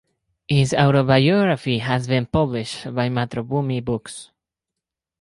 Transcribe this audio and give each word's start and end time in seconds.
His 0.47 0.73
autobiography 0.73 1.77
has 1.77 2.07
been 2.07 2.25
published 2.25 2.85
by 2.85 3.07
Mathrubhumi 3.09 3.85
Books. 3.85 4.31